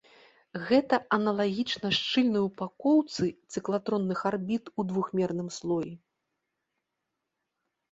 Гэта 0.69 0.95
аналагічна 1.17 1.91
шчыльнай 1.97 2.43
упакоўцы 2.49 3.25
цыклатронных 3.51 4.19
арбіт 4.31 4.63
ў 4.79 4.93
двухмерным 4.95 5.49
слоі. 5.61 5.93